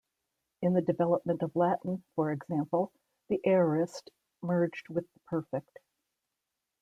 [0.63, 2.91] In the development of Latin, for example,
[3.29, 4.09] the aorist
[4.41, 5.77] merged with the perfect.